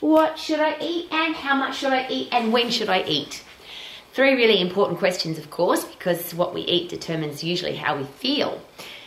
What 0.00 0.38
should 0.38 0.60
I 0.60 0.76
eat 0.78 1.10
and 1.10 1.34
how 1.34 1.56
much 1.56 1.78
should 1.78 1.94
I 1.94 2.06
eat 2.10 2.28
and 2.30 2.52
when 2.52 2.70
should 2.70 2.90
I 2.90 3.02
eat? 3.04 3.42
Three 4.12 4.34
really 4.34 4.60
important 4.60 4.98
questions, 4.98 5.38
of 5.38 5.48
course, 5.48 5.86
because 5.86 6.34
what 6.34 6.52
we 6.52 6.60
eat 6.60 6.90
determines 6.90 7.42
usually 7.42 7.76
how 7.76 7.96
we 7.96 8.04
feel. 8.04 8.60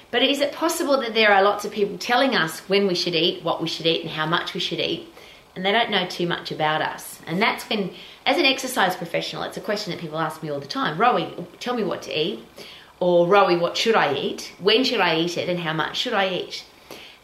But 0.09 0.23
is 0.23 0.41
it 0.41 0.51
possible 0.51 0.99
that 1.01 1.13
there 1.13 1.31
are 1.31 1.43
lots 1.43 1.63
of 1.63 1.71
people 1.71 1.99
telling 1.99 2.33
us 2.33 2.61
when 2.61 2.87
we 2.87 2.95
should 2.95 3.13
eat, 3.13 3.43
what 3.43 3.61
we 3.61 3.67
should 3.67 3.85
eat, 3.85 4.01
and 4.01 4.09
how 4.09 4.25
much 4.25 4.55
we 4.55 4.59
should 4.59 4.79
eat, 4.79 5.07
and 5.55 5.63
they 5.63 5.71
don't 5.71 5.91
know 5.91 6.07
too 6.07 6.25
much 6.25 6.51
about 6.51 6.81
us? 6.81 7.19
And 7.27 7.39
that's 7.39 7.69
when, 7.69 7.93
as 8.25 8.39
an 8.39 8.45
exercise 8.45 8.95
professional, 8.95 9.43
it's 9.43 9.57
a 9.57 9.61
question 9.61 9.91
that 9.91 10.01
people 10.01 10.17
ask 10.17 10.41
me 10.41 10.49
all 10.49 10.59
the 10.59 10.65
time 10.65 10.97
Rowie, 10.97 11.45
tell 11.59 11.75
me 11.75 11.83
what 11.83 12.01
to 12.01 12.19
eat, 12.19 12.43
or 12.99 13.27
Rowie, 13.27 13.61
what 13.61 13.77
should 13.77 13.93
I 13.93 14.15
eat? 14.15 14.53
When 14.57 14.83
should 14.83 15.01
I 15.01 15.19
eat 15.19 15.37
it, 15.37 15.49
and 15.49 15.59
how 15.59 15.73
much 15.73 15.97
should 15.97 16.13
I 16.13 16.29
eat? 16.29 16.65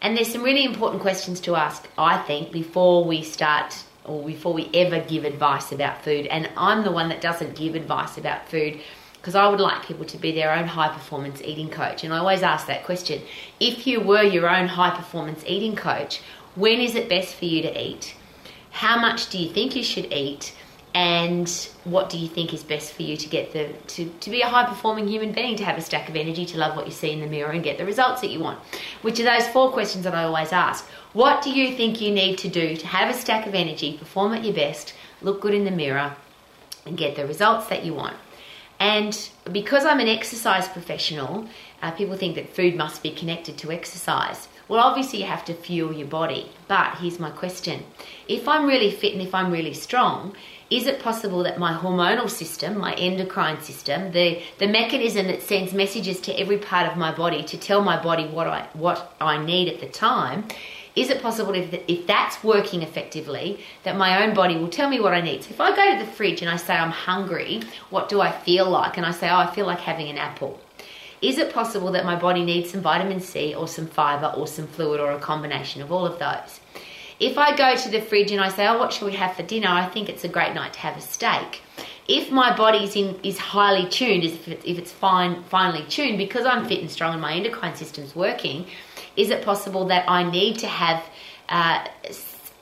And 0.02 0.16
there's 0.16 0.32
some 0.32 0.42
really 0.42 0.64
important 0.64 1.02
questions 1.02 1.40
to 1.40 1.56
ask, 1.56 1.88
I 1.96 2.18
think, 2.18 2.52
before 2.52 3.04
we 3.04 3.22
start 3.22 3.82
or 4.04 4.24
before 4.24 4.52
we 4.52 4.70
ever 4.72 5.00
give 5.00 5.24
advice 5.24 5.72
about 5.72 6.04
food. 6.04 6.26
And 6.26 6.48
I'm 6.56 6.84
the 6.84 6.92
one 6.92 7.08
that 7.08 7.20
doesn't 7.20 7.56
give 7.56 7.74
advice 7.74 8.16
about 8.18 8.48
food 8.48 8.80
because 9.26 9.34
I 9.34 9.48
would 9.48 9.58
like 9.58 9.84
people 9.84 10.04
to 10.04 10.18
be 10.18 10.30
their 10.30 10.52
own 10.52 10.68
high 10.68 10.88
performance 10.88 11.42
eating 11.42 11.68
coach. 11.68 12.04
And 12.04 12.14
I 12.14 12.18
always 12.18 12.42
ask 12.42 12.68
that 12.68 12.84
question 12.84 13.22
if 13.58 13.86
you 13.86 14.00
were 14.00 14.22
your 14.22 14.48
own 14.48 14.68
high 14.68 14.94
performance 14.94 15.42
eating 15.46 15.74
coach, 15.74 16.20
when 16.54 16.80
is 16.80 16.94
it 16.94 17.08
best 17.08 17.34
for 17.34 17.44
you 17.44 17.62
to 17.62 17.80
eat? 17.80 18.14
How 18.70 19.00
much 19.00 19.28
do 19.28 19.38
you 19.38 19.52
think 19.52 19.74
you 19.74 19.82
should 19.82 20.12
eat? 20.12 20.54
And 20.96 21.68
what 21.84 22.08
do 22.08 22.16
you 22.16 22.26
think 22.26 22.54
is 22.54 22.62
best 22.62 22.94
for 22.94 23.02
you 23.02 23.18
to 23.18 23.28
get 23.28 23.52
the 23.52 23.68
to, 23.88 24.08
to 24.20 24.30
be 24.30 24.40
a 24.40 24.46
high 24.46 24.64
performing 24.64 25.06
human 25.06 25.30
being 25.30 25.54
to 25.56 25.62
have 25.62 25.76
a 25.76 25.82
stack 25.82 26.08
of 26.08 26.16
energy 26.16 26.46
to 26.46 26.56
love 26.56 26.74
what 26.74 26.86
you 26.86 26.92
see 26.92 27.12
in 27.12 27.20
the 27.20 27.26
mirror 27.26 27.50
and 27.50 27.62
get 27.62 27.76
the 27.76 27.84
results 27.84 28.22
that 28.22 28.30
you 28.30 28.40
want? 28.40 28.58
Which 29.02 29.20
are 29.20 29.24
those 29.24 29.46
four 29.48 29.72
questions 29.72 30.04
that 30.04 30.14
i 30.14 30.24
always 30.24 30.52
ask. 30.52 30.86
What 31.12 31.42
do 31.42 31.50
you 31.50 31.76
think 31.76 32.00
you 32.00 32.10
need 32.12 32.38
to 32.38 32.48
do 32.48 32.76
to 32.78 32.86
have 32.86 33.14
a 33.14 33.18
stack 33.18 33.46
of 33.46 33.54
energy 33.54 33.98
perform 33.98 34.32
at 34.32 34.42
your 34.42 34.54
best 34.54 34.94
look 35.20 35.42
good 35.42 35.52
in 35.52 35.66
the 35.66 35.70
mirror 35.70 36.16
and 36.86 36.96
get 36.96 37.14
the 37.14 37.26
results 37.26 37.66
that 37.66 37.84
you 37.84 37.92
want? 37.92 38.16
And 38.80 39.12
because 39.52 39.84
i'm 39.84 40.00
an 40.00 40.08
exercise 40.08 40.66
professional 40.66 41.46
uh, 41.82 41.90
people 41.92 42.16
think 42.16 42.34
that 42.34 42.54
food 42.54 42.76
must 42.76 43.02
be 43.02 43.10
connected 43.10 43.58
to 43.58 43.70
exercise 43.70 44.48
well, 44.68 44.80
obviously, 44.80 45.20
you 45.20 45.26
have 45.26 45.44
to 45.44 45.54
fuel 45.54 45.92
your 45.92 46.08
body. 46.08 46.50
But 46.66 46.96
here's 46.96 47.20
my 47.20 47.30
question 47.30 47.84
if 48.28 48.48
I'm 48.48 48.66
really 48.66 48.90
fit 48.90 49.12
and 49.12 49.22
if 49.22 49.32
I'm 49.32 49.52
really 49.52 49.74
strong, 49.74 50.34
is 50.70 50.86
it 50.88 51.00
possible 51.00 51.44
that 51.44 51.60
my 51.60 51.72
hormonal 51.72 52.28
system, 52.28 52.78
my 52.78 52.92
endocrine 52.94 53.60
system, 53.60 54.10
the, 54.10 54.42
the 54.58 54.66
mechanism 54.66 55.28
that 55.28 55.42
sends 55.42 55.72
messages 55.72 56.20
to 56.22 56.32
every 56.32 56.58
part 56.58 56.90
of 56.90 56.98
my 56.98 57.14
body 57.14 57.44
to 57.44 57.56
tell 57.56 57.80
my 57.82 58.02
body 58.02 58.26
what 58.26 58.48
I, 58.48 58.66
what 58.72 59.14
I 59.20 59.38
need 59.38 59.68
at 59.68 59.78
the 59.78 59.86
time, 59.86 60.48
is 60.96 61.10
it 61.10 61.22
possible 61.22 61.54
if, 61.54 61.72
if 61.86 62.06
that's 62.08 62.42
working 62.42 62.82
effectively 62.82 63.60
that 63.84 63.96
my 63.96 64.24
own 64.24 64.34
body 64.34 64.56
will 64.56 64.70
tell 64.70 64.88
me 64.88 64.98
what 64.98 65.12
I 65.12 65.20
need? 65.20 65.44
So 65.44 65.50
if 65.50 65.60
I 65.60 65.76
go 65.76 65.92
to 65.96 66.04
the 66.04 66.10
fridge 66.10 66.42
and 66.42 66.50
I 66.50 66.56
say 66.56 66.74
I'm 66.74 66.90
hungry, 66.90 67.62
what 67.90 68.08
do 68.08 68.20
I 68.20 68.32
feel 68.32 68.68
like? 68.68 68.96
And 68.96 69.06
I 69.06 69.12
say, 69.12 69.30
oh, 69.30 69.36
I 69.36 69.54
feel 69.54 69.66
like 69.66 69.78
having 69.78 70.08
an 70.08 70.18
apple. 70.18 70.58
Is 71.22 71.38
it 71.38 71.52
possible 71.52 71.92
that 71.92 72.04
my 72.04 72.16
body 72.16 72.44
needs 72.44 72.70
some 72.70 72.82
vitamin 72.82 73.20
C 73.20 73.54
or 73.54 73.66
some 73.68 73.86
fiber 73.86 74.32
or 74.36 74.46
some 74.46 74.66
fluid 74.66 75.00
or 75.00 75.12
a 75.12 75.18
combination 75.18 75.82
of 75.82 75.90
all 75.90 76.06
of 76.06 76.18
those? 76.18 76.60
If 77.18 77.38
I 77.38 77.56
go 77.56 77.74
to 77.74 77.88
the 77.88 78.02
fridge 78.02 78.30
and 78.30 78.40
I 78.40 78.50
say, 78.50 78.66
oh, 78.66 78.78
what 78.78 78.92
should 78.92 79.06
we 79.06 79.14
have 79.14 79.34
for 79.34 79.42
dinner? 79.42 79.68
I 79.68 79.86
think 79.86 80.08
it's 80.08 80.24
a 80.24 80.28
great 80.28 80.54
night 80.54 80.74
to 80.74 80.80
have 80.80 80.96
a 80.96 81.00
steak. 81.00 81.62
If 82.08 82.30
my 82.30 82.54
body's 82.54 82.94
in 82.94 83.18
is 83.22 83.38
highly 83.38 83.88
tuned, 83.88 84.22
if, 84.22 84.46
it, 84.46 84.60
if 84.64 84.78
it's 84.78 84.92
fine, 84.92 85.42
finely 85.44 85.84
tuned, 85.88 86.18
because 86.18 86.44
I'm 86.44 86.66
fit 86.66 86.80
and 86.80 86.90
strong 86.90 87.12
and 87.14 87.22
my 87.22 87.32
endocrine 87.32 87.74
system's 87.74 88.14
working, 88.14 88.66
is 89.16 89.30
it 89.30 89.44
possible 89.44 89.86
that 89.86 90.08
I 90.08 90.30
need 90.30 90.58
to 90.58 90.66
have 90.66 91.02
uh, 91.48 91.86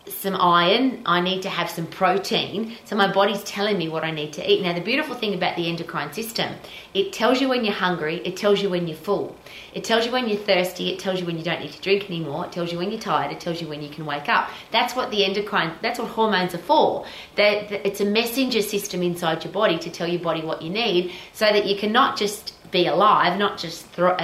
some 0.07 0.37
iron, 0.37 1.01
I 1.07 1.21
need 1.21 1.43
to 1.43 1.49
have 1.49 1.71
some 1.71 1.87
protein. 1.87 2.77
So 2.85 2.95
my 2.95 3.11
body's 3.11 3.43
telling 3.45 3.79
me 3.79 3.89
what 3.89 4.05
I 4.05 4.11
need 4.11 4.35
to 4.35 4.51
eat. 4.51 4.63
Now, 4.63 4.75
the 4.75 4.81
beautiful 4.81 5.15
thing 5.15 5.35
about 5.35 5.57
the 5.57 5.69
endocrine 5.69 6.13
system, 6.13 6.55
it 6.93 7.13
tells 7.13 7.41
you 7.41 7.49
when 7.49 7.65
you're 7.65 7.75
hungry, 7.75 8.17
it 8.25 8.37
tells 8.37 8.63
you 8.63 8.69
when 8.69 8.87
you're 8.87 8.97
full. 8.97 9.35
It 9.73 9.83
tells 9.83 10.05
you 10.05 10.13
when 10.13 10.29
you're 10.29 10.39
thirsty, 10.39 10.91
it 10.91 10.99
tells 10.99 11.21
you 11.21 11.27
when 11.27 11.39
you 11.39 11.45
don't 11.45 11.61
need 11.61 11.73
to 11.73 11.81
drink 11.81 12.11
anymore, 12.11 12.45
it 12.45 12.53
tells 12.53 12.71
you 12.71 12.79
when 12.79 12.91
you're 12.91 13.01
tired, 13.01 13.33
it 13.33 13.41
tells 13.41 13.63
you 13.63 13.69
when 13.69 13.83
you 13.83 13.89
can 13.89 14.05
wake 14.05 14.29
up. 14.29 14.51
That's 14.71 14.95
what 14.95 15.11
the 15.11 15.25
endocrine, 15.25 15.73
that's 15.81 15.99
what 15.99 16.09
hormones 16.09 16.55
are 16.55 16.59
for. 16.59 17.07
That 17.37 17.73
it's 17.87 18.01
a 18.01 18.05
messenger 18.05 18.61
system 18.61 19.03
inside 19.03 19.43
your 19.43 19.53
body 19.53 19.79
to 19.79 19.91
tell 19.91 20.07
your 20.07 20.21
body 20.21 20.43
what 20.43 20.61
you 20.61 20.71
need 20.71 21.13
so 21.33 21.47
that 21.47 21.67
you 21.67 21.77
can 21.77 21.93
not 21.93 22.19
just 22.19 22.53
be 22.71 22.87
alive, 22.87 23.39
not 23.39 23.57
just 23.59 23.99
uh, 23.99 24.17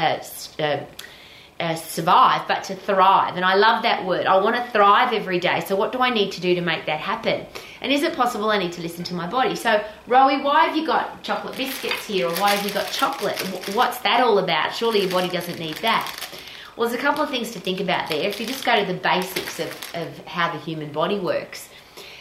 uh, 0.58 0.84
uh, 1.60 1.75
survive, 1.75 2.48
but 2.48 2.65
to 2.65 2.75
thrive. 2.75 3.37
And 3.37 3.44
I 3.44 3.54
love 3.54 3.82
that 3.82 4.04
word. 4.04 4.26
I 4.26 4.38
want 4.38 4.56
to 4.56 4.72
thrive 4.72 5.12
every 5.12 5.38
day. 5.38 5.60
So, 5.66 5.76
what 5.76 5.93
do 5.93 5.98
I 6.00 6.10
need 6.10 6.32
to 6.32 6.41
do 6.41 6.54
to 6.54 6.60
make 6.60 6.87
that 6.87 7.00
happen? 7.00 7.47
And 7.81 7.93
is 7.93 8.03
it 8.03 8.15
possible 8.15 8.50
I 8.50 8.59
need 8.59 8.72
to 8.72 8.82
listen 8.82 9.04
to 9.04 9.15
my 9.15 9.28
body? 9.28 9.54
So, 9.54 9.84
Rowie, 10.09 10.43
why 10.43 10.65
have 10.65 10.76
you 10.76 10.87
got 10.87 11.22
chocolate 11.22 11.56
biscuits 11.56 12.06
here, 12.06 12.26
or 12.28 12.34
why 12.37 12.50
have 12.50 12.66
you 12.66 12.72
got 12.72 12.91
chocolate? 12.91 13.38
What's 13.75 13.98
that 13.98 14.21
all 14.21 14.38
about? 14.38 14.75
Surely 14.75 15.03
your 15.03 15.10
body 15.10 15.28
doesn't 15.28 15.59
need 15.59 15.76
that. 15.76 16.10
Well, 16.76 16.88
there's 16.88 16.98
a 16.98 17.03
couple 17.03 17.22
of 17.22 17.31
things 17.31 17.50
to 17.50 17.60
think 17.60 17.81
about 17.81 18.09
there. 18.09 18.27
If 18.27 18.41
you 18.41 18.47
just 18.47 18.65
go 18.65 18.78
to 18.78 18.91
the 18.91 18.98
basics 18.98 19.60
of, 19.60 19.69
of 19.94 20.27
how 20.27 20.50
the 20.50 20.59
human 20.59 20.92
body 20.92 21.19
works, 21.19 21.69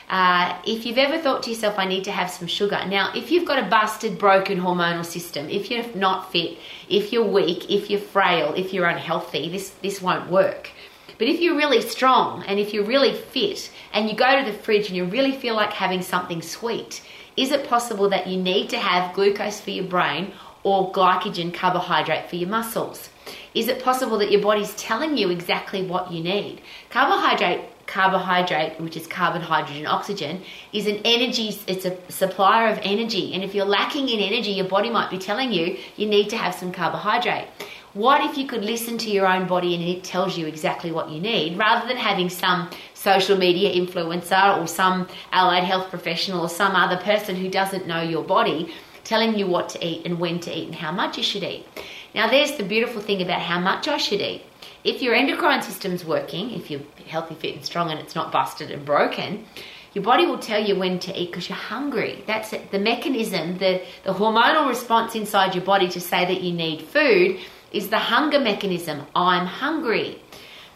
uh, 0.09 0.59
if 0.66 0.86
you've 0.86 0.97
ever 0.97 1.20
thought 1.20 1.44
to 1.44 1.52
yourself, 1.52 1.78
I 1.78 1.86
need 1.86 2.06
to 2.06 2.12
have 2.12 2.31
some 2.31 2.47
sugar. 2.47 2.84
Now, 2.88 3.14
if 3.16 3.31
you've 3.31 3.47
got 3.47 3.64
a 3.64 3.70
busted, 3.70 4.18
broken 4.18 4.59
hormonal 4.59 5.06
system, 5.06 5.47
if 5.50 5.70
you're 5.70 5.86
not 5.96 6.31
fit, 6.31 6.58
if 6.90 7.14
you're 7.14 7.28
weak, 7.28 7.70
if 7.70 7.92
you're 7.92 8.00
frail, 8.00 8.53
if 8.56 8.74
you're 8.74 8.88
unhealthy, 8.88 9.50
this, 9.50 9.70
this 9.81 10.02
won't 10.02 10.31
work. 10.31 10.72
But 11.20 11.28
if 11.28 11.40
you're 11.42 11.58
really 11.58 11.81
strong 11.81 12.44
and 12.47 12.59
if 12.59 12.74
you're 12.74 12.86
really 12.86 13.14
fit 13.14 13.70
and 13.94 14.09
you 14.09 14.16
go 14.16 14.40
to 14.40 14.50
the 14.50 14.58
fridge 14.58 14.88
and 14.88 14.97
you 14.97 15.06
really 15.06 15.34
feel 15.34 15.53
like 15.53 15.74
having 15.74 16.02
something 16.02 16.41
sweet, 16.41 17.03
is 17.38 17.52
it 17.52 17.68
possible 17.68 18.09
that 18.09 18.26
you 18.26 18.41
need 18.41 18.70
to 18.70 18.80
have 18.80 19.14
glucose 19.14 19.59
for 19.62 19.70
your 19.70 19.86
brain 19.86 20.34
or 20.64 20.91
glycogen 20.91 21.53
carbohydrate 21.53 22.30
for 22.30 22.38
your 22.38 22.50
muscles? 22.50 23.09
Is 23.53 23.68
it 23.68 23.84
possible 23.84 24.18
that 24.20 24.31
your 24.31 24.41
body's 24.41 24.74
telling 24.76 25.18
you 25.18 25.30
exactly 25.30 25.86
what 25.86 26.12
you 26.12 26.24
need? 26.24 26.62
Carbohydrate 26.90 27.62
carbohydrate, 27.90 28.80
which 28.80 28.96
is 28.96 29.08
carbon, 29.08 29.42
hydrogen, 29.42 29.88
oxygen, 29.88 30.42
is 30.72 30.86
an 30.86 31.02
energy, 31.04 31.58
it's 31.68 31.86
a 31.86 31.98
supplier 32.12 32.72
of 32.72 32.80
energy. 32.84 33.34
And 33.34 33.44
if 33.44 33.56
you're 33.56 33.66
lacking 33.66 34.08
in 34.10 34.20
energy, 34.20 34.52
your 34.52 34.68
body 34.68 34.92
might 34.92 35.10
be 35.10 35.18
telling 35.18 35.52
you 35.52 35.76
you 35.98 36.06
need 36.06 36.30
to 36.30 36.38
have 36.38 36.54
some 36.54 36.72
carbohydrate. 36.72 37.48
What 37.94 38.22
if 38.22 38.38
you 38.38 38.46
could 38.46 38.64
listen 38.64 39.00
to 39.00 39.10
your 39.10 39.28
own 39.28 39.48
body 39.48 39.74
and 39.74 39.84
it 39.84 40.04
tells 40.04 40.38
you 40.38 40.46
exactly 40.46 40.92
what 40.92 41.10
you 41.10 41.20
need 41.20 41.58
rather 41.58 41.88
than 41.88 41.98
having 41.98 42.30
some 42.30 42.70
social 42.94 43.36
media 43.36 43.74
influencer 43.74 44.62
or 44.62 44.68
some 44.68 45.08
allied 45.32 45.64
health 45.64 45.90
professional 45.90 46.42
or 46.42 46.50
some 46.50 46.76
other 46.76 46.98
person 46.98 47.36
who 47.36 47.50
doesn't 47.50 47.88
know 47.88 48.04
your 48.04 48.24
body 48.24 48.72
telling 49.04 49.40
you 49.40 49.48
what 49.48 49.70
to 49.70 49.84
eat 49.84 50.06
and 50.06 50.20
when 50.20 50.40
to 50.42 50.56
eat 50.56 50.68
and 50.68 50.76
how 50.76 50.92
much 50.92 51.18
you 51.18 51.24
should 51.24 51.44
eat? 51.44 51.66
Now, 52.14 52.30
there's 52.30 52.52
the 52.52 52.64
beautiful 52.64 53.02
thing 53.02 53.24
about 53.24 53.42
how 53.42 53.60
much 53.60 53.88
I 53.88 53.98
should 53.98 54.22
eat. 54.22 54.44
If 54.84 55.01
your 55.01 55.13
endocrine 55.13 55.62
system's 55.62 56.06
working, 56.06 56.51
if 56.51 56.72
you're 56.72 56.81
healthy, 57.07 57.35
fit, 57.35 57.56
and 57.56 57.66
strong, 57.66 57.91
and 57.91 58.00
it's 58.00 58.16
not 58.16 58.31
busted 58.31 58.72
and 58.72 58.85
broken, 58.85 59.45
your 59.94 60.03
body 60.03 60.25
will 60.25 60.38
tell 60.38 60.63
you 60.63 60.75
when 60.78 61.00
to 61.00 61.19
eat 61.19 61.31
because 61.31 61.50
you're 61.50 61.57
hungry. 61.57 62.23
That's 62.28 62.53
it. 62.53 62.72
the 62.72 62.79
mechanism, 62.79 63.57
the, 63.57 63.81
the 64.03 64.13
hormonal 64.13 64.67
response 64.67 65.16
inside 65.16 65.56
your 65.56 65.63
body 65.63 65.90
to 65.90 66.00
say 66.00 66.25
that 66.25 66.41
you 66.41 66.53
need 66.53 66.84
food 66.84 67.40
is 67.72 67.90
the 67.90 67.97
hunger 67.97 68.40
mechanism. 68.40 69.06
I'm 69.16 69.45
hungry. 69.45 70.22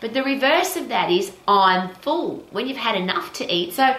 But 0.01 0.13
the 0.13 0.23
reverse 0.23 0.75
of 0.75 0.89
that 0.89 1.09
is 1.09 1.31
I'm 1.47 1.93
full 1.95 2.45
when 2.51 2.67
you've 2.67 2.77
had 2.77 2.95
enough 2.95 3.31
to 3.33 3.53
eat. 3.53 3.73
So 3.73 3.95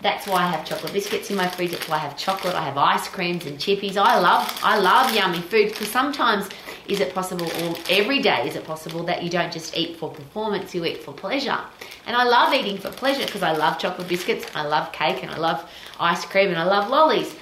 that's 0.00 0.26
why 0.26 0.42
I 0.42 0.48
have 0.48 0.66
chocolate 0.66 0.92
biscuits 0.92 1.30
in 1.30 1.36
my 1.36 1.48
fridge. 1.48 1.70
That's 1.70 1.88
why 1.88 1.96
I 1.96 2.00
have 2.00 2.16
chocolate. 2.16 2.54
I 2.54 2.64
have 2.64 2.76
ice 2.76 3.08
creams 3.08 3.46
and 3.46 3.58
chippies. 3.58 3.96
I 3.96 4.18
love 4.18 4.58
I 4.62 4.78
love 4.78 5.14
yummy 5.14 5.40
food 5.40 5.68
because 5.68 5.88
sometimes 5.88 6.48
is 6.88 7.00
it 7.00 7.14
possible 7.14 7.46
or 7.46 7.76
every 7.90 8.20
day 8.20 8.46
is 8.48 8.56
it 8.56 8.64
possible 8.64 9.02
that 9.04 9.22
you 9.22 9.30
don't 9.30 9.52
just 9.52 9.76
eat 9.76 9.96
for 9.96 10.10
performance, 10.10 10.74
you 10.74 10.84
eat 10.84 10.98
for 10.98 11.12
pleasure. 11.12 11.58
And 12.06 12.16
I 12.16 12.24
love 12.24 12.54
eating 12.54 12.78
for 12.78 12.90
pleasure 12.90 13.24
because 13.24 13.42
I 13.42 13.52
love 13.52 13.78
chocolate 13.78 14.08
biscuits, 14.08 14.46
I 14.54 14.66
love 14.66 14.92
cake 14.92 15.22
and 15.22 15.30
I 15.30 15.38
love 15.38 15.68
ice 15.98 16.24
cream 16.24 16.48
and 16.48 16.58
I 16.58 16.64
love 16.64 16.90
lollies. 16.90 17.34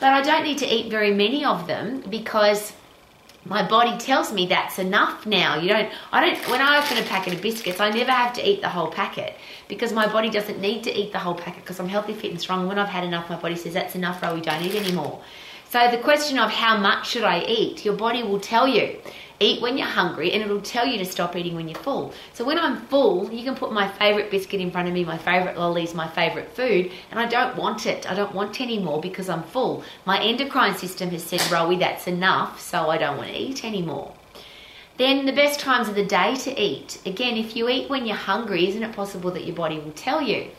But 0.00 0.12
I 0.12 0.22
don't 0.22 0.44
need 0.44 0.58
to 0.58 0.66
eat 0.66 0.90
very 0.90 1.12
many 1.12 1.44
of 1.44 1.66
them 1.66 2.02
because 2.08 2.72
my 3.44 3.66
body 3.66 3.98
tells 3.98 4.32
me 4.32 4.46
that's 4.46 4.78
enough 4.78 5.26
now. 5.26 5.56
You 5.56 5.68
don't, 5.68 5.90
I 6.12 6.20
don't, 6.20 6.50
when 6.50 6.60
I 6.60 6.78
open 6.78 6.98
a 6.98 7.02
packet 7.02 7.34
of 7.34 7.42
biscuits, 7.42 7.80
I 7.80 7.90
never 7.90 8.12
have 8.12 8.32
to 8.34 8.48
eat 8.48 8.60
the 8.60 8.68
whole 8.68 8.88
packet 8.88 9.34
because 9.68 9.92
my 9.92 10.06
body 10.06 10.30
doesn't 10.30 10.60
need 10.60 10.84
to 10.84 10.96
eat 10.96 11.12
the 11.12 11.18
whole 11.18 11.34
packet 11.34 11.62
because 11.64 11.80
I'm 11.80 11.88
healthy, 11.88 12.14
fit, 12.14 12.30
and 12.30 12.40
strong. 12.40 12.68
When 12.68 12.78
I've 12.78 12.88
had 12.88 13.04
enough, 13.04 13.28
my 13.28 13.36
body 13.36 13.56
says 13.56 13.74
that's 13.74 13.96
enough, 13.96 14.22
We 14.22 14.40
don't 14.40 14.62
eat 14.62 14.76
anymore. 14.76 15.20
So 15.72 15.90
the 15.90 15.96
question 15.96 16.38
of 16.38 16.50
how 16.50 16.76
much 16.76 17.08
should 17.08 17.24
I 17.24 17.46
eat, 17.46 17.82
your 17.82 17.94
body 17.94 18.22
will 18.22 18.38
tell 18.38 18.68
you. 18.68 18.98
Eat 19.40 19.62
when 19.62 19.78
you're 19.78 19.86
hungry 19.86 20.30
and 20.32 20.42
it'll 20.42 20.60
tell 20.60 20.86
you 20.86 20.98
to 20.98 21.04
stop 21.06 21.34
eating 21.34 21.54
when 21.54 21.66
you're 21.66 21.78
full. 21.78 22.12
So 22.34 22.44
when 22.44 22.58
I'm 22.58 22.82
full, 22.88 23.32
you 23.32 23.42
can 23.42 23.54
put 23.54 23.72
my 23.72 23.88
favorite 23.88 24.30
biscuit 24.30 24.60
in 24.60 24.70
front 24.70 24.88
of 24.88 24.92
me, 24.92 25.02
my 25.02 25.16
favorite 25.16 25.56
lollies, 25.56 25.94
my 25.94 26.06
favorite 26.08 26.54
food, 26.54 26.92
and 27.10 27.18
I 27.18 27.24
don't 27.24 27.56
want 27.56 27.86
it. 27.86 28.06
I 28.06 28.14
don't 28.14 28.34
want 28.34 28.60
any 28.60 28.80
more 28.80 29.00
because 29.00 29.30
I'm 29.30 29.44
full. 29.44 29.82
My 30.04 30.20
endocrine 30.20 30.76
system 30.76 31.08
has 31.08 31.22
said, 31.22 31.40
Rowie, 31.40 31.78
that's 31.78 32.06
enough, 32.06 32.60
so 32.60 32.90
I 32.90 32.98
don't 32.98 33.16
want 33.16 33.30
to 33.30 33.40
eat 33.40 33.64
anymore. 33.64 34.12
Then 34.98 35.24
the 35.24 35.32
best 35.32 35.58
times 35.58 35.88
of 35.88 35.94
the 35.94 36.04
day 36.04 36.36
to 36.36 36.60
eat. 36.60 37.00
Again, 37.06 37.38
if 37.38 37.56
you 37.56 37.70
eat 37.70 37.88
when 37.88 38.04
you're 38.04 38.14
hungry, 38.14 38.68
isn't 38.68 38.82
it 38.82 38.94
possible 38.94 39.30
that 39.30 39.46
your 39.46 39.56
body 39.56 39.78
will 39.78 39.92
tell 39.92 40.20
you? 40.20 40.50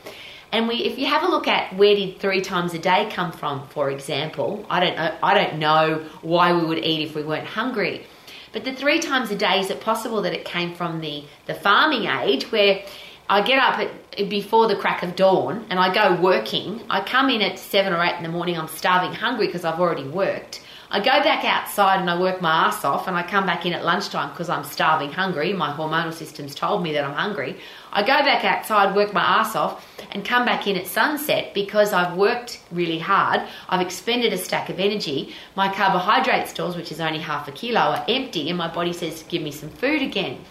And 0.53 0.67
we, 0.67 0.75
if 0.75 1.00
you 1.00 1.07
have 1.07 1.23
a 1.23 1.27
look 1.27 1.47
at 1.47 1.75
where 1.75 1.95
did 1.95 2.19
three 2.19 2.39
times 2.39 2.75
a 2.75 2.79
day 2.79 3.09
come 3.11 3.31
from, 3.31 3.67
for 3.69 3.89
example, 3.89 4.63
I 4.69 4.79
don't 4.79 4.95
know, 4.95 5.17
I 5.23 5.33
don't 5.33 5.57
know 5.57 6.05
why 6.21 6.53
we 6.53 6.63
would 6.63 6.77
eat 6.77 7.09
if 7.09 7.15
we 7.15 7.23
weren't 7.23 7.47
hungry. 7.47 8.05
But 8.51 8.63
the 8.63 8.71
three 8.71 9.00
times 9.00 9.31
a 9.31 9.35
day, 9.35 9.59
is 9.59 9.71
it 9.71 9.81
possible 9.81 10.21
that 10.21 10.31
it 10.31 10.45
came 10.45 10.75
from 10.75 11.01
the, 11.01 11.23
the 11.47 11.55
farming 11.55 12.03
age 12.05 12.51
where 12.51 12.85
I 13.27 13.41
get 13.41 13.57
up 13.57 13.79
at, 13.79 14.29
before 14.29 14.67
the 14.67 14.75
crack 14.75 15.01
of 15.01 15.15
dawn 15.15 15.65
and 15.71 15.79
I 15.79 15.91
go 15.91 16.21
working. 16.21 16.83
I 16.88 17.01
come 17.01 17.31
in 17.31 17.41
at 17.41 17.57
seven 17.57 17.91
or 17.91 18.03
eight 18.03 18.17
in 18.17 18.23
the 18.23 18.29
morning, 18.29 18.56
I'm 18.56 18.67
starving 18.67 19.11
hungry 19.11 19.47
because 19.47 19.65
I've 19.65 19.79
already 19.79 20.07
worked. 20.07 20.61
I 20.94 21.00
go 21.00 21.24
back 21.24 21.44
outside 21.44 22.01
and 22.01 22.07
I 22.07 22.19
work 22.19 22.40
my 22.40 22.68
ass 22.68 22.86
off, 22.86 23.07
and 23.07 23.18
I 23.18 23.24
come 23.24 23.48
back 23.48 23.66
in 23.66 23.74
at 23.74 23.84
lunchtime 23.84 24.30
because 24.30 24.48
I'm 24.48 24.63
starving 24.63 25.12
hungry. 25.12 25.51
My 25.51 25.74
hormonal 25.74 26.13
system's 26.13 26.54
told 26.54 26.84
me 26.84 26.94
that 26.94 27.04
I'm 27.04 27.16
hungry. 27.16 27.57
I 27.92 28.01
go 28.01 28.19
back 28.19 28.45
outside, 28.45 28.95
work 28.95 29.12
my 29.12 29.24
ass 29.24 29.56
off, 29.56 29.84
and 30.12 30.24
come 30.24 30.45
back 30.45 30.68
in 30.68 30.78
at 30.78 30.86
sunset 30.86 31.56
because 31.56 31.94
I've 31.94 32.16
worked 32.16 32.62
really 32.72 33.00
hard. 33.00 33.42
I've 33.69 33.81
expended 33.81 34.34
a 34.34 34.38
stack 34.38 34.69
of 34.69 34.80
energy. 34.80 35.34
My 35.56 35.74
carbohydrate 35.74 36.48
stores, 36.48 36.75
which 36.75 36.92
is 36.92 37.01
only 37.01 37.18
half 37.18 37.48
a 37.48 37.51
kilo, 37.51 37.80
are 37.80 38.06
empty, 38.07 38.50
and 38.50 38.57
my 38.60 38.72
body 38.72 38.94
says, 38.94 39.24
Give 39.24 39.42
me 39.42 39.50
some 39.50 39.72
food 39.72 40.04
again. 40.04 40.42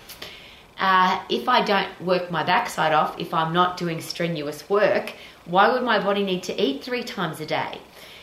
Uh, 0.76 1.22
if 1.28 1.48
I 1.48 1.64
don't 1.64 2.00
work 2.00 2.32
my 2.32 2.42
backside 2.42 2.92
off, 2.92 3.16
if 3.20 3.32
I'm 3.32 3.52
not 3.52 3.76
doing 3.76 4.00
strenuous 4.00 4.68
work, 4.68 5.12
why 5.44 5.70
would 5.72 5.84
my 5.84 6.00
body 6.00 6.24
need 6.24 6.42
to 6.44 6.60
eat 6.60 6.82
three 6.82 7.04
times 7.04 7.38
a 7.38 7.46
day? 7.46 7.78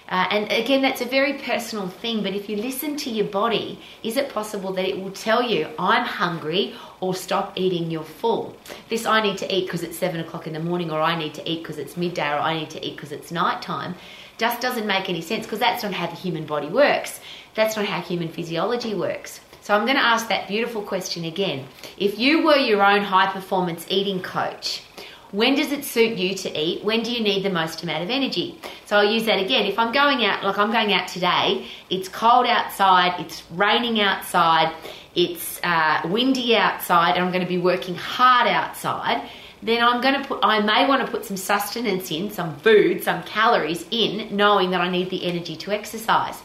Uh, 0.09 0.27
and 0.31 0.51
again, 0.51 0.81
that's 0.81 1.01
a 1.01 1.05
very 1.05 1.33
personal 1.33 1.87
thing, 1.87 2.23
but 2.23 2.33
if 2.33 2.49
you 2.49 2.57
listen 2.57 2.97
to 2.97 3.11
your 3.11 3.27
body, 3.27 3.79
is 4.01 4.17
it 4.17 4.29
possible 4.29 4.73
that 4.73 4.89
it 4.89 4.99
will 4.99 5.11
tell 5.11 5.43
you, 5.43 5.67
I'm 5.77 6.03
hungry, 6.03 6.73
or 6.99 7.13
stop 7.13 7.53
eating, 7.55 7.91
you're 7.91 8.03
full? 8.03 8.57
This 8.89 9.05
I 9.05 9.21
need 9.21 9.37
to 9.37 9.55
eat 9.55 9.65
because 9.65 9.83
it's 9.83 9.97
seven 9.97 10.19
o'clock 10.19 10.47
in 10.47 10.53
the 10.53 10.59
morning, 10.59 10.89
or 10.89 10.99
I 10.99 11.15
need 11.15 11.35
to 11.35 11.47
eat 11.47 11.59
because 11.59 11.77
it's 11.77 11.95
midday, 11.95 12.27
or 12.27 12.39
I 12.39 12.57
need 12.57 12.71
to 12.71 12.83
eat 12.83 12.95
because 12.95 13.11
it's 13.11 13.31
nighttime, 13.31 13.93
just 14.39 14.61
doesn't 14.61 14.87
make 14.87 15.09
any 15.09 15.21
sense 15.21 15.45
because 15.45 15.59
that's 15.59 15.83
not 15.83 15.93
how 15.93 16.07
the 16.07 16.15
human 16.15 16.47
body 16.47 16.69
works. 16.69 17.19
That's 17.53 17.75
not 17.75 17.85
how 17.85 18.01
human 18.01 18.29
physiology 18.29 18.95
works. 18.95 19.41
So 19.61 19.75
I'm 19.75 19.85
going 19.85 19.97
to 19.97 20.03
ask 20.03 20.27
that 20.29 20.47
beautiful 20.47 20.81
question 20.81 21.25
again. 21.25 21.67
If 21.97 22.17
you 22.17 22.43
were 22.43 22.55
your 22.55 22.81
own 22.81 23.03
high 23.03 23.31
performance 23.31 23.85
eating 23.89 24.23
coach, 24.23 24.81
when 25.31 25.55
does 25.55 25.71
it 25.71 25.85
suit 25.85 26.17
you 26.17 26.33
to 26.35 26.59
eat? 26.59 26.83
When 26.83 27.03
do 27.03 27.11
you 27.11 27.21
need 27.21 27.43
the 27.43 27.49
most 27.49 27.83
amount 27.83 28.03
of 28.03 28.09
energy? 28.09 28.59
So 28.85 28.97
I'll 28.97 29.11
use 29.11 29.25
that 29.25 29.39
again. 29.39 29.65
If 29.65 29.77
I'm 29.77 29.91
going 29.91 30.25
out, 30.25 30.43
like 30.43 30.57
I'm 30.57 30.71
going 30.71 30.91
out 30.91 31.07
today, 31.07 31.67
it's 31.89 32.09
cold 32.09 32.47
outside, 32.47 33.19
it's 33.19 33.43
raining 33.51 33.99
outside, 33.99 34.73
it's 35.15 35.59
uh, 35.63 36.01
windy 36.05 36.55
outside, 36.55 37.15
and 37.15 37.23
I'm 37.23 37.31
going 37.31 37.43
to 37.43 37.49
be 37.49 37.59
working 37.59 37.95
hard 37.95 38.47
outside. 38.47 39.29
Then 39.61 39.83
I'm 39.83 40.01
going 40.01 40.19
to 40.21 40.27
put, 40.27 40.39
I 40.41 40.61
may 40.61 40.87
want 40.87 41.05
to 41.05 41.11
put 41.11 41.25
some 41.25 41.37
sustenance 41.37 42.09
in, 42.11 42.31
some 42.31 42.55
food, 42.59 43.03
some 43.03 43.21
calories 43.23 43.85
in, 43.91 44.35
knowing 44.35 44.71
that 44.71 44.81
I 44.81 44.89
need 44.89 45.09
the 45.09 45.25
energy 45.25 45.55
to 45.57 45.71
exercise 45.71 46.41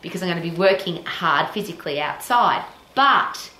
because 0.00 0.22
I'm 0.22 0.28
going 0.28 0.42
to 0.42 0.48
be 0.48 0.56
working 0.56 1.04
hard 1.04 1.50
physically 1.50 2.00
outside. 2.00 2.64
But 2.94 3.50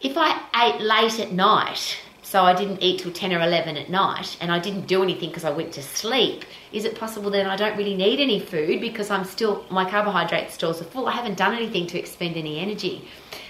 if 0.00 0.14
I 0.16 0.40
ate 0.56 0.80
late 0.80 1.20
at 1.20 1.32
night, 1.32 1.98
so 2.32 2.44
I 2.44 2.54
didn't 2.54 2.82
eat 2.82 3.00
till 3.00 3.12
10 3.12 3.34
or 3.34 3.42
11 3.42 3.76
at 3.76 3.90
night 3.90 4.38
and 4.40 4.50
I 4.50 4.58
didn't 4.58 4.86
do 4.86 5.02
anything 5.02 5.28
because 5.28 5.44
I 5.44 5.50
went 5.50 5.70
to 5.72 5.82
sleep, 5.82 6.46
is 6.72 6.86
it 6.86 6.98
possible 6.98 7.30
then 7.30 7.46
I 7.46 7.56
don't 7.56 7.76
really 7.76 7.94
need 7.94 8.20
any 8.20 8.40
food 8.40 8.80
because 8.80 9.10
I'm 9.10 9.24
still, 9.24 9.66
my 9.68 9.84
carbohydrate 9.84 10.50
stores 10.50 10.80
are 10.80 10.84
full? 10.84 11.08
I 11.08 11.12
haven't 11.12 11.36
done 11.36 11.54
anything 11.54 11.86
to 11.88 11.98
expend 11.98 12.38
any 12.38 12.58
energy. 12.58 13.06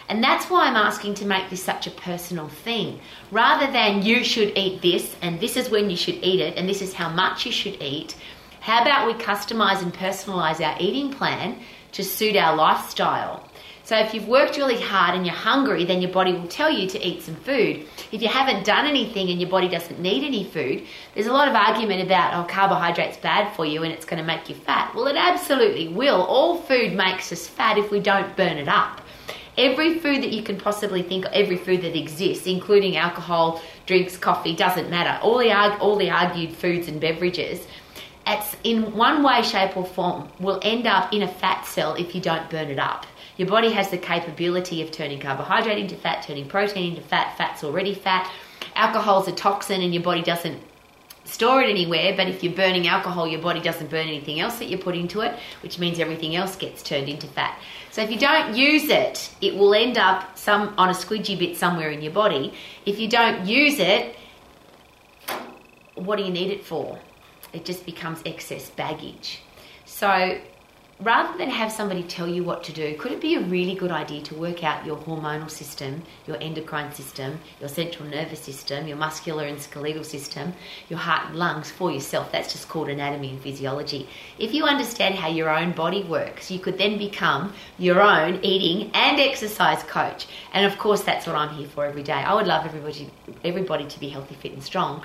And 0.08 0.20
that's 0.20 0.50
why 0.50 0.66
I'm 0.66 0.74
asking 0.74 1.14
to 1.14 1.24
make 1.24 1.48
this 1.48 1.62
such 1.62 1.86
a 1.86 1.92
personal 1.92 2.48
thing. 2.48 2.98
Rather 3.30 3.70
than 3.70 4.02
you 4.02 4.24
should 4.24 4.58
eat 4.58 4.82
this 4.82 5.14
and 5.22 5.38
this 5.38 5.56
is 5.56 5.70
when 5.70 5.88
you 5.88 5.96
should 5.96 6.16
eat 6.16 6.40
it 6.40 6.56
and 6.56 6.68
this 6.68 6.82
is 6.82 6.92
how 6.92 7.08
much 7.08 7.46
you 7.46 7.52
should 7.52 7.80
eat, 7.80 8.16
how 8.62 8.80
about 8.80 9.08
we 9.08 9.14
customize 9.14 9.82
and 9.82 9.92
personalize 9.92 10.64
our 10.64 10.76
eating 10.78 11.12
plan 11.12 11.58
to 11.90 12.04
suit 12.04 12.36
our 12.36 12.54
lifestyle? 12.54 13.44
So 13.82 13.98
if 13.98 14.14
you've 14.14 14.28
worked 14.28 14.56
really 14.56 14.80
hard 14.80 15.16
and 15.16 15.26
you're 15.26 15.34
hungry, 15.34 15.84
then 15.84 16.00
your 16.00 16.12
body 16.12 16.32
will 16.32 16.46
tell 16.46 16.70
you 16.70 16.88
to 16.90 17.04
eat 17.04 17.22
some 17.22 17.34
food. 17.34 17.84
If 18.12 18.22
you 18.22 18.28
haven't 18.28 18.64
done 18.64 18.86
anything 18.86 19.30
and 19.30 19.40
your 19.40 19.50
body 19.50 19.66
doesn't 19.66 19.98
need 19.98 20.22
any 20.22 20.44
food, 20.44 20.84
there's 21.12 21.26
a 21.26 21.32
lot 21.32 21.48
of 21.48 21.56
argument 21.56 22.02
about 22.02 22.34
oh 22.34 22.46
carbohydrates 22.48 23.16
bad 23.16 23.52
for 23.56 23.66
you 23.66 23.82
and 23.82 23.92
it's 23.92 24.04
going 24.04 24.22
to 24.22 24.24
make 24.24 24.48
you 24.48 24.54
fat. 24.54 24.94
Well, 24.94 25.08
it 25.08 25.16
absolutely 25.16 25.88
will. 25.88 26.22
All 26.22 26.56
food 26.56 26.92
makes 26.94 27.32
us 27.32 27.48
fat 27.48 27.78
if 27.78 27.90
we 27.90 27.98
don't 27.98 28.36
burn 28.36 28.58
it 28.58 28.68
up. 28.68 29.00
Every 29.58 29.98
food 29.98 30.22
that 30.22 30.30
you 30.30 30.44
can 30.44 30.56
possibly 30.56 31.02
think 31.02 31.24
of, 31.24 31.32
every 31.32 31.56
food 31.56 31.82
that 31.82 31.98
exists, 31.98 32.46
including 32.46 32.96
alcohol, 32.96 33.60
drinks, 33.86 34.16
coffee, 34.16 34.54
doesn't 34.54 34.88
matter. 34.88 35.20
All 35.20 35.36
the 35.36 35.52
all 35.52 35.96
the 35.96 36.10
argued 36.10 36.52
foods 36.52 36.86
and 36.86 37.00
beverages 37.00 37.66
it's 38.26 38.56
in 38.64 38.94
one 38.94 39.22
way, 39.22 39.42
shape, 39.42 39.76
or 39.76 39.84
form 39.84 40.28
will 40.38 40.60
end 40.62 40.86
up 40.86 41.12
in 41.12 41.22
a 41.22 41.28
fat 41.28 41.64
cell 41.66 41.94
if 41.94 42.14
you 42.14 42.20
don't 42.20 42.48
burn 42.50 42.68
it 42.68 42.78
up. 42.78 43.06
Your 43.36 43.48
body 43.48 43.72
has 43.72 43.90
the 43.90 43.98
capability 43.98 44.82
of 44.82 44.90
turning 44.90 45.18
carbohydrate 45.18 45.78
into 45.78 45.96
fat, 45.96 46.22
turning 46.22 46.48
protein 46.48 46.90
into 46.90 47.02
fat. 47.02 47.36
Fat's 47.36 47.64
already 47.64 47.94
fat. 47.94 48.30
Alcohol's 48.74 49.26
a 49.26 49.32
toxin 49.32 49.80
and 49.82 49.92
your 49.92 50.02
body 50.02 50.22
doesn't 50.22 50.62
store 51.24 51.62
it 51.62 51.70
anywhere, 51.70 52.14
but 52.16 52.28
if 52.28 52.42
you're 52.42 52.52
burning 52.52 52.86
alcohol, 52.86 53.26
your 53.26 53.40
body 53.40 53.60
doesn't 53.60 53.90
burn 53.90 54.06
anything 54.06 54.40
else 54.40 54.58
that 54.58 54.66
you 54.66 54.76
put 54.76 54.94
into 54.94 55.20
it, 55.20 55.38
which 55.62 55.78
means 55.78 55.98
everything 55.98 56.36
else 56.36 56.56
gets 56.56 56.82
turned 56.82 57.08
into 57.08 57.26
fat. 57.26 57.58
So 57.90 58.02
if 58.02 58.10
you 58.10 58.18
don't 58.18 58.56
use 58.56 58.88
it, 58.88 59.30
it 59.40 59.54
will 59.54 59.74
end 59.74 59.98
up 59.98 60.36
some 60.36 60.74
on 60.76 60.88
a 60.88 60.94
squidgy 60.94 61.38
bit 61.38 61.56
somewhere 61.56 61.90
in 61.90 62.02
your 62.02 62.12
body. 62.12 62.54
If 62.86 62.98
you 62.98 63.08
don't 63.08 63.46
use 63.46 63.78
it, 63.78 64.16
what 65.94 66.16
do 66.16 66.24
you 66.24 66.32
need 66.32 66.50
it 66.50 66.64
for? 66.64 66.98
It 67.52 67.64
just 67.64 67.84
becomes 67.84 68.22
excess 68.24 68.70
baggage. 68.70 69.42
So 69.84 70.40
rather 71.00 71.36
than 71.36 71.50
have 71.50 71.72
somebody 71.72 72.02
tell 72.02 72.28
you 72.28 72.44
what 72.44 72.62
to 72.64 72.72
do, 72.72 72.96
could 72.96 73.12
it 73.12 73.20
be 73.20 73.34
a 73.34 73.40
really 73.40 73.74
good 73.74 73.90
idea 73.90 74.22
to 74.22 74.34
work 74.34 74.62
out 74.62 74.86
your 74.86 74.96
hormonal 74.96 75.50
system, 75.50 76.02
your 76.26 76.36
endocrine 76.40 76.92
system, 76.92 77.40
your 77.60 77.68
central 77.68 78.08
nervous 78.08 78.40
system, 78.40 78.86
your 78.86 78.96
muscular 78.96 79.44
and 79.44 79.60
skeletal 79.60 80.04
system, 80.04 80.52
your 80.88 80.98
heart 80.98 81.28
and 81.28 81.36
lungs 81.36 81.70
for 81.70 81.90
yourself? 81.90 82.30
That's 82.30 82.52
just 82.52 82.68
called 82.68 82.88
anatomy 82.88 83.30
and 83.30 83.40
physiology. 83.40 84.08
If 84.38 84.54
you 84.54 84.64
understand 84.64 85.16
how 85.16 85.28
your 85.28 85.50
own 85.50 85.72
body 85.72 86.04
works, 86.04 86.50
you 86.50 86.58
could 86.58 86.78
then 86.78 86.98
become 86.98 87.52
your 87.78 88.00
own 88.00 88.40
eating 88.42 88.90
and 88.94 89.18
exercise 89.18 89.82
coach. 89.84 90.26
And 90.52 90.64
of 90.64 90.78
course, 90.78 91.02
that's 91.02 91.26
what 91.26 91.36
I'm 91.36 91.54
here 91.54 91.68
for 91.68 91.84
every 91.84 92.02
day. 92.02 92.12
I 92.12 92.34
would 92.34 92.46
love 92.46 92.64
everybody, 92.64 93.10
everybody 93.44 93.86
to 93.86 94.00
be 94.00 94.08
healthy, 94.08 94.36
fit, 94.36 94.52
and 94.52 94.62
strong. 94.62 95.02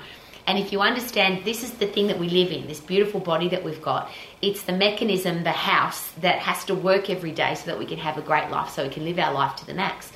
And 0.48 0.58
if 0.58 0.72
you 0.72 0.80
understand 0.80 1.44
this 1.44 1.62
is 1.62 1.72
the 1.72 1.86
thing 1.86 2.06
that 2.06 2.18
we 2.18 2.30
live 2.30 2.50
in, 2.50 2.66
this 2.66 2.80
beautiful 2.80 3.20
body 3.20 3.50
that 3.50 3.62
we've 3.62 3.82
got, 3.82 4.10
it's 4.40 4.62
the 4.62 4.72
mechanism, 4.72 5.44
the 5.44 5.52
house 5.52 6.08
that 6.22 6.38
has 6.38 6.64
to 6.64 6.74
work 6.74 7.10
every 7.10 7.32
day 7.32 7.54
so 7.54 7.66
that 7.66 7.78
we 7.78 7.84
can 7.84 7.98
have 7.98 8.16
a 8.16 8.22
great 8.22 8.48
life, 8.50 8.70
so 8.70 8.84
we 8.84 8.88
can 8.88 9.04
live 9.04 9.18
our 9.18 9.34
life 9.34 9.56
to 9.56 9.66
the 9.66 9.74
max. 9.74 10.10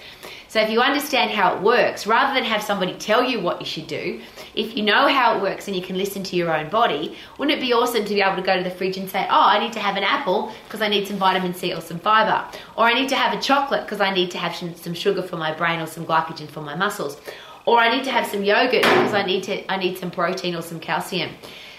So 0.48 0.58
if 0.60 0.70
you 0.70 0.80
understand 0.80 1.32
how 1.32 1.54
it 1.54 1.62
works, 1.62 2.06
rather 2.06 2.32
than 2.32 2.44
have 2.44 2.62
somebody 2.62 2.94
tell 2.94 3.22
you 3.22 3.40
what 3.40 3.60
you 3.60 3.66
should 3.66 3.86
do, 3.86 4.22
if 4.54 4.74
you 4.74 4.82
know 4.82 5.06
how 5.06 5.36
it 5.36 5.42
works 5.42 5.66
and 5.66 5.76
you 5.76 5.82
can 5.82 5.98
listen 5.98 6.22
to 6.24 6.36
your 6.36 6.54
own 6.54 6.70
body, 6.70 7.14
wouldn't 7.36 7.58
it 7.58 7.60
be 7.60 7.74
awesome 7.74 8.06
to 8.06 8.14
be 8.14 8.22
able 8.22 8.36
to 8.36 8.42
go 8.42 8.56
to 8.56 8.64
the 8.64 8.70
fridge 8.70 8.96
and 8.96 9.10
say, 9.10 9.26
oh, 9.28 9.46
I 9.48 9.58
need 9.58 9.74
to 9.74 9.80
have 9.80 9.98
an 9.98 10.02
apple 10.02 10.50
because 10.64 10.80
I 10.80 10.88
need 10.88 11.06
some 11.06 11.18
vitamin 11.18 11.52
C 11.52 11.74
or 11.74 11.82
some 11.82 11.98
fiber, 11.98 12.42
or 12.74 12.86
I 12.86 12.94
need 12.94 13.10
to 13.10 13.16
have 13.16 13.36
a 13.38 13.40
chocolate 13.40 13.82
because 13.82 14.00
I 14.00 14.14
need 14.14 14.30
to 14.30 14.38
have 14.38 14.56
some 14.56 14.94
sugar 14.94 15.22
for 15.22 15.36
my 15.36 15.52
brain 15.52 15.78
or 15.80 15.86
some 15.86 16.06
glycogen 16.06 16.48
for 16.48 16.62
my 16.62 16.74
muscles 16.74 17.18
or 17.66 17.78
I 17.78 17.94
need 17.94 18.04
to 18.04 18.10
have 18.10 18.26
some 18.26 18.42
yogurt 18.42 18.82
because 18.82 19.14
I 19.14 19.24
need 19.24 19.44
to 19.44 19.72
I 19.72 19.76
need 19.76 19.98
some 19.98 20.10
protein 20.10 20.54
or 20.54 20.62
some 20.62 20.80
calcium. 20.80 21.30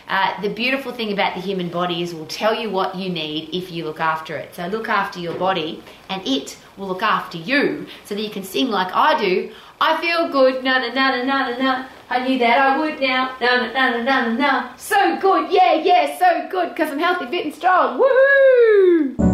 Uh, 0.07 0.39
the 0.41 0.49
beautiful 0.49 0.91
thing 0.91 1.13
about 1.13 1.33
the 1.33 1.41
human 1.41 1.69
body 1.69 2.03
is 2.03 2.11
it 2.11 2.17
will 2.17 2.25
tell 2.25 2.53
you 2.53 2.69
what 2.69 2.95
you 2.95 3.09
need 3.09 3.49
if 3.53 3.71
you 3.71 3.85
look 3.85 4.01
after 4.01 4.35
it. 4.35 4.53
So 4.53 4.67
look 4.67 4.89
after 4.89 5.19
your 5.19 5.33
body, 5.35 5.81
and 6.09 6.21
it 6.27 6.57
will 6.77 6.87
look 6.87 7.03
after 7.03 7.37
you, 7.37 7.87
so 8.03 8.13
that 8.15 8.21
you 8.21 8.29
can 8.29 8.43
sing 8.43 8.67
like 8.67 8.93
I 8.93 9.17
do. 9.17 9.51
I 9.79 9.99
feel 10.01 10.29
good, 10.29 10.63
na 10.63 10.79
na 10.79 10.89
na 10.93 11.23
na 11.23 11.49
na 11.49 11.57
na. 11.57 11.87
I 12.09 12.27
knew 12.27 12.37
that 12.39 12.59
I 12.59 12.77
would 12.77 12.99
now, 12.99 13.35
na 13.39 13.55
na 13.55 13.71
na 13.71 14.03
na 14.03 14.27
na 14.27 14.33
na. 14.33 14.75
So 14.75 15.17
good, 15.19 15.51
yeah, 15.51 15.75
yeah, 15.75 16.17
so 16.19 16.47
good, 16.49 16.69
because 16.69 16.91
I'm 16.91 16.99
healthy, 16.99 17.25
fit, 17.27 17.45
and 17.45 17.55
strong. 17.55 17.99
Woohoo! 17.99 19.32